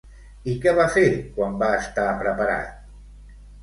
I 0.53 0.55
què 0.63 0.73
va 0.79 0.85
fer, 0.95 1.05
quan 1.37 1.61
va 1.63 1.71
estar 1.85 2.09
preparat? 2.27 2.77